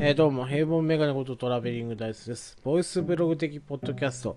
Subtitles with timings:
[0.00, 2.56] えー、どうも、平凡メガネことトラベリングダイスです。
[2.62, 4.36] ボイスブログ的ポッドキャスト、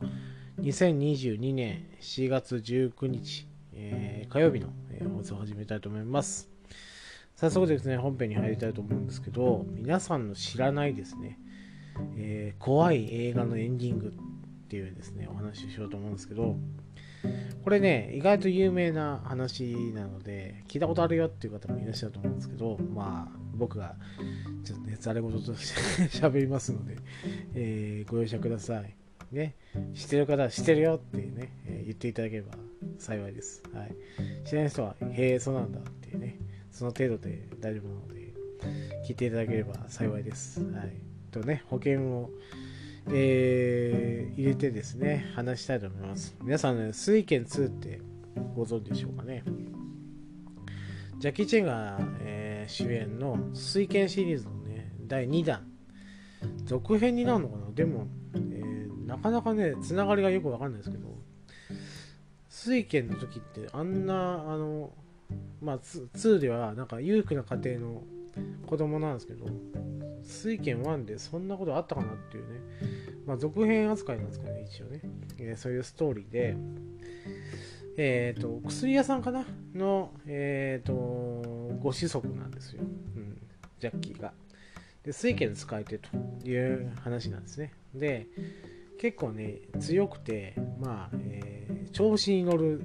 [0.59, 6.49] 2022年4月19日、えー、火曜日の、えー、放送を始めたいと思います。
[7.35, 11.37] 早速ですね、本編に入りたいと思うんですけど、皆さんの知らないですね、
[12.17, 16.57] えー、怖い映画のエンディングっていうですね、お話をしようと思うんですけど、
[17.63, 23.95] これね、意外と有名な話なので、聞いたことあるよっていう方もいらっしゃると思うんですけど、まあ、僕が
[24.63, 26.97] ちょっとね、ざれ言として喋りますので、
[27.53, 28.95] えー、ご容赦ください。
[29.31, 29.55] ね、
[29.93, 32.53] 知ってる方は知ってるよってね、えー、言っていただければ
[32.97, 33.63] 幸いです。
[33.73, 33.95] はい。
[34.45, 36.37] 知らない人は、へえ、そうなんだっていうね、
[36.71, 38.33] その程度で大丈夫なので、
[39.07, 40.61] 聞いていただければ幸いです。
[40.63, 40.93] はい。
[41.31, 42.29] とね、保険を、
[43.09, 46.35] えー、入れてですね、話したいと思います。
[46.43, 47.99] 皆さんね、水拳2って
[48.55, 49.43] ご存知でしょうかね。
[51.19, 55.67] ジャッキー・チェンが、えー、主演の水拳シリーズのね、第2弾。
[56.65, 57.71] 続編になるのかな？
[57.73, 61.07] でも、えー、なかなかね、つながりがよくわかんないですけど、
[62.49, 64.93] 水拳の時ってあんな、あの、
[65.61, 68.03] まあ、2ではなんか裕福な家庭の
[68.65, 69.45] 子供なんですけど、
[70.23, 72.59] 水拳1でそんなことあったかなっていうね、
[73.25, 75.01] まあ、続編扱いなんですかね、一応ね、
[75.37, 76.55] えー、そういうストーリーで、
[77.97, 79.45] えっ、ー、と、薬屋さんかな
[79.75, 80.93] の、えっ、ー、と、
[81.81, 82.81] ご子息なんですよ。
[82.81, 83.37] うん、
[83.79, 84.33] ジャッキーが。
[85.03, 86.09] で、水拳使えてと
[86.47, 87.73] いう話なんですね。
[87.93, 88.27] で、
[88.99, 92.81] 結構ね、強くて、まあ、えー、調子に乗る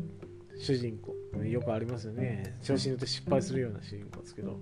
[0.59, 1.15] 主人公。
[1.45, 2.57] よくありますよね。
[2.63, 4.59] 調子に乗って失敗するような主人公ですけど。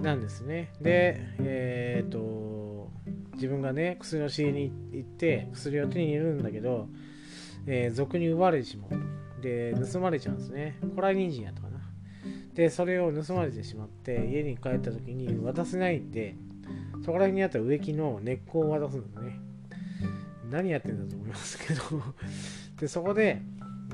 [0.00, 0.72] なんですね。
[0.80, 2.90] で、えっ、ー、と、
[3.34, 6.88] 自分がね、薬を仕入れに行って、薬を手に入れるんだけど、
[7.66, 9.42] えー、俗に奪われてしまう。
[9.42, 10.78] で、盗まれちゃうんですね。
[10.80, 11.78] 古来人参やったかな。
[12.54, 16.36] で、それを盗まれてしまって、家に帰った時に渡せないんで、
[17.04, 19.40] そこら辺にあった植木の根っこを渡すんですね。
[20.50, 21.82] 何やってんだと思いますけど
[22.80, 23.42] で、そこで、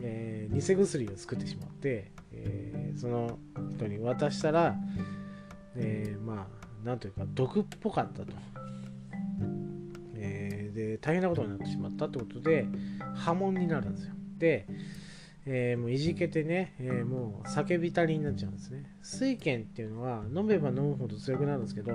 [0.02, 3.38] えー、偽薬を作ってしまって、えー、その
[3.76, 4.76] 人に渡したら、
[5.76, 8.32] え、まあ、なんというか、毒っぽかったと。
[10.16, 12.66] えー、で、大変なことになってしまったってことで、
[13.14, 14.14] 波紋になるんですよ。
[14.38, 14.66] で、
[15.46, 18.84] えー、もういじけてね、えー、もう叫びたりになっちゃうんですね。
[19.02, 21.92] 水拳っていうのは飲めば飲むほど強くなるんですけど、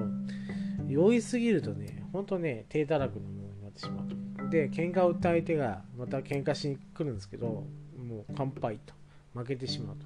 [0.87, 4.49] 酔いすぎるとね、ほんとね、低たらくのものになってしまう。
[4.49, 7.65] で、喧嘩を売った相手がまた喧嘩しに来るんですけど、
[7.97, 8.99] もう乾杯と。
[9.33, 10.05] 負けてしまうと。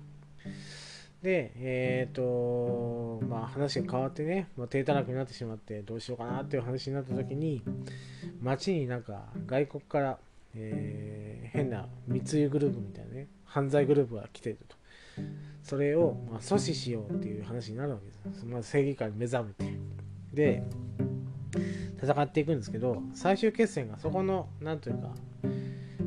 [1.23, 7.63] で、えっ、ー、と、まあ話が変わってね、まあ、低たらくになってしまってどうしようかなっていう話になった時に、
[8.41, 10.17] 街になんか外国から、
[10.53, 14.75] えー、変な密輸グループみたいなね、犯罪グループが来てると。
[15.63, 18.45] それを、まあ、阻止しようっていう話になるわけです。
[18.45, 19.79] まあ、正義感に目覚めて。
[20.33, 20.63] で、
[22.03, 25.13] 戦っていくんですけど、最終決戦がそこの、なんというか、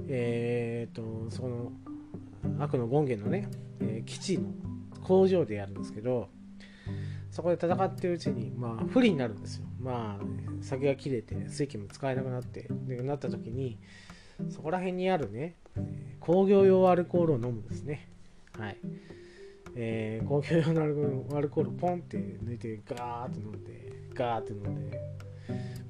[0.09, 1.73] えっ、ー、と、その、
[2.59, 3.49] 悪の権限のね、
[3.81, 4.51] えー、基地の
[5.07, 6.29] 工場でやるんですけど
[7.31, 9.67] そこで戦ってるうちにまあ不利になるんですよ。
[9.79, 13.79] まあ先が切れて水器も使えなくなってでなった時に
[14.49, 15.55] そこら辺にあるね
[16.19, 18.09] 工業用アルコールを飲むんですね。
[18.59, 18.79] はい。
[19.79, 20.83] えー、工業用の
[21.37, 24.99] アルコールをポンって抜いてガーって飲んでガーって飲んで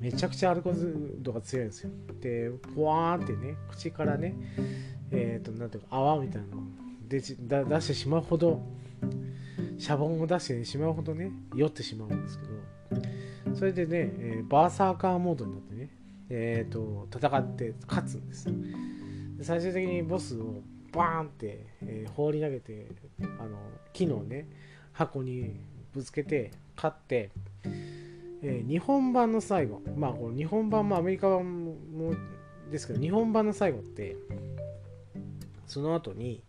[0.00, 1.90] めちゃくちゃアルコール度が強いんですよ。
[2.20, 4.34] でポワーってね口からね
[5.12, 8.62] えっ、ー、となんていうか泡みたいなのを出出してしまうほど
[9.78, 15.90] シャボンを出してしまうほどね酔ってしまうんですけどそれでね、えー、バーサーカーモードになってね、
[16.28, 18.48] えーと、戦って勝つんです
[19.42, 20.62] 最終的にボスを
[20.92, 22.88] バーンって、えー、放り投げて
[23.38, 23.58] あの
[23.92, 24.48] 木のね
[24.92, 25.56] 箱に
[25.92, 27.30] ぶつけて勝って、
[28.42, 31.74] えー、日本版の最後まあこの日本版もアメリカ版も
[32.70, 34.16] ですけど日本版の最後って
[35.66, 36.42] その後に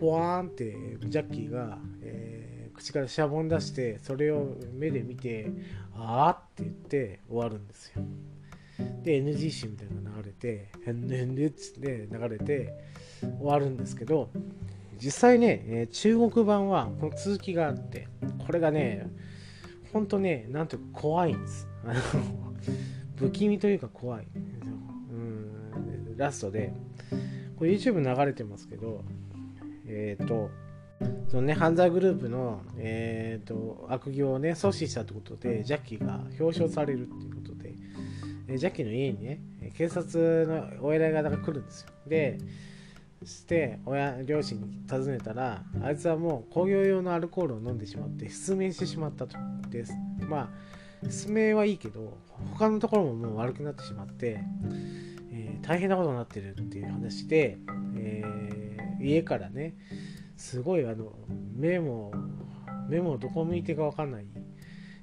[0.00, 5.52] ポワーンってジャッキーが、えー、口からシャボン出してそれを目で見て
[5.94, 8.02] あーって言って終わるんですよ。
[9.02, 12.72] で NG 集みたいなのが流れて「へんへんで」っつって流れて
[13.20, 14.30] 終わるんですけど
[14.98, 18.08] 実際ね、えー、中国版はこの続きがあって
[18.46, 19.06] これがね
[19.92, 21.68] ほんとねなんていうか怖いんです。
[23.16, 26.72] 不気味というか怖いうんラストで
[27.56, 29.04] これ YouTube 流れてますけど
[29.90, 30.50] えっ、ー、と、
[31.28, 37.74] そのね、犯罪グループの、えーと、悪行をね、阻止したってことで、ジャッキーが表彰されるっていうことで、
[38.48, 39.40] えジャッキーの家にね、
[39.76, 41.88] 警察のお偉い方が来るんですよ。
[42.06, 42.38] で、
[43.24, 49.36] して親両親に尋ねたらあいつはもう工業用のアルコールを飲んでしまって失明してしまったと
[49.68, 49.92] です
[50.26, 50.50] ま
[51.04, 52.16] あ爪はいいけど
[52.54, 54.40] 他のところももう悪くなってしまって、
[55.32, 57.58] えー、大変なことになってるっていう話で、
[57.96, 58.69] えー、
[59.00, 59.74] 家からね
[60.36, 61.12] すごいあの
[61.54, 62.12] 目も
[62.88, 64.26] 目もどこ向いてか分かんない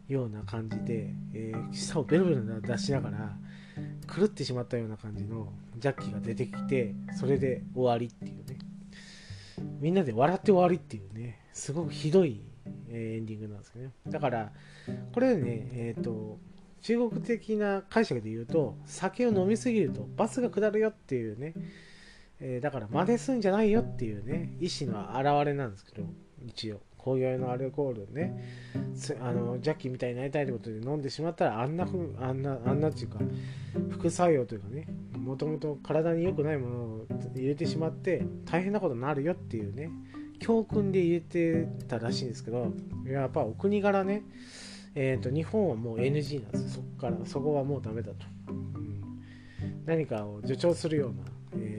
[0.08, 3.38] ような感じで、えー、舌をベロベロ出しながら
[4.14, 8.58] 狂ってしまったような感じのジャッキが出てきてそれで終わりっていうね。
[9.80, 12.42] みんなで笑って終わりっていうねすごくひどい、
[12.90, 13.92] えエンディングなんですけどね。
[14.08, 14.52] だから
[15.14, 16.40] これねえっ、ー、と
[16.82, 21.54] 中国的な解釈で言うと酒を飲みすぎるとバスが下るよっていうね、
[22.40, 26.08] えー、だから真似すんじゃないよっていうね意思の表れなんですけど
[26.46, 28.44] 一応工業用のアルコールね
[29.22, 33.20] あのジャッキーみたいになりたいってことで飲んでしまったらあんなふあんなあんなっていうか
[33.92, 34.88] 副作用というかね
[35.18, 39.90] もともと体に良くないものを入れてしまって大変なことになるよっていうね
[40.40, 42.74] 教訓で入れてたらしいんですけど
[43.08, 44.24] やっぱお国柄ね
[45.00, 46.70] えーと、日本はもう NG なんですよ。
[46.70, 49.04] そこからそこはもうダメだと、うん、
[49.86, 51.24] 何かを助長するような、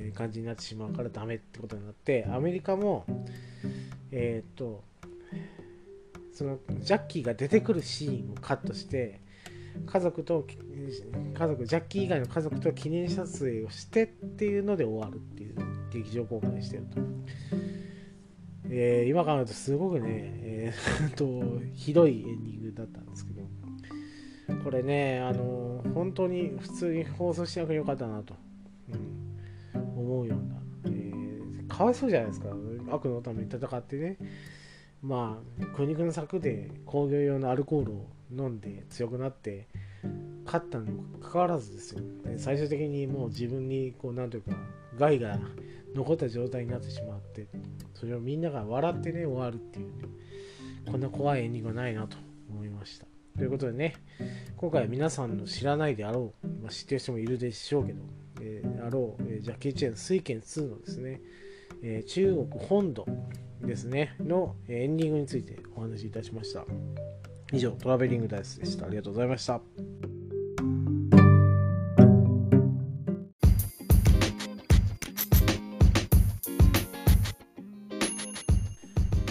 [0.08, 3.04] えー、感じになってしまうからダメってことになってアメリカも
[4.10, 4.82] えっ、ー、と
[6.32, 9.20] そのジャッキーが出てくるシーンをカットして
[9.86, 10.46] 家族と
[11.34, 15.56] 家族ジャッキー以外の家族と記念撮影をしてっていうので終わるっていう
[15.92, 17.00] 劇場公開してると、
[18.70, 23.38] えー、今考えるとすごくね、えー、とひどいエンディングだったんですけど。
[24.64, 28.34] これねあの本当に普通に放送しなくてよかったなと、
[28.90, 29.17] うん、
[30.08, 30.56] 思うような、
[30.86, 32.48] えー、かわいそうじゃないですか。
[32.90, 34.16] 悪のために戦ってね。
[35.02, 39.68] まあ苦肉の策で工業用のアルコールを飲んで強くなって
[40.44, 42.00] 勝ったにもかかわらずですよ。
[42.36, 44.56] 最終的にもう自分にこうなんというか
[44.98, 45.38] 害が
[45.94, 47.46] 残った状態になってしまって
[47.94, 49.92] それをみんなが笑ってね終わるっていうね
[50.90, 52.16] こんな怖いエンディングはないなと
[52.50, 53.06] 思いました。
[53.36, 53.94] ということでね
[54.56, 58.02] 今回は皆さんの知らないであろう、まあ、知ってる人もいるでしょうけど、
[58.40, 61.20] えー、あろう、えー、ジャッキー・チェン水拳2のですね、
[61.82, 63.06] えー、中国本土
[63.62, 66.64] ですね、のエンディングについてお話しいたしました。
[67.52, 68.86] 以上、トラベリングダイスでした。
[68.86, 69.60] ありがとうございました。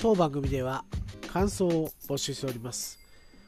[0.01, 0.85] 当番組では
[1.31, 2.99] 感想を募集しております。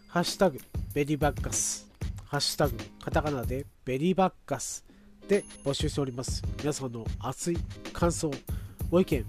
[0.07, 0.59] ハッシュタグ
[0.93, 1.87] ベリーバッカス、
[2.25, 4.88] ハッシュタグカタカナでベリーバッカス
[5.29, 6.43] で募集しております。
[6.57, 7.57] 皆さんの熱い
[7.93, 8.31] 感想、
[8.89, 9.23] ご意見、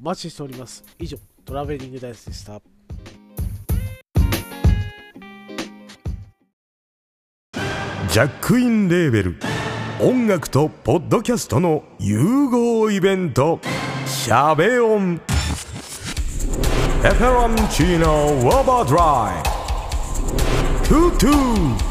[0.00, 0.82] お待ちしております。
[0.98, 2.60] 以上、トラベリングダイスでした。
[8.08, 9.36] ジャックインレーベル
[10.00, 13.60] 音楽とポッドキャストの融合イベント
[14.06, 15.20] 「シャベオン」
[17.04, 19.42] 「エフェロンチーノウォーバードライ」
[20.88, 21.90] 「トゥトゥ」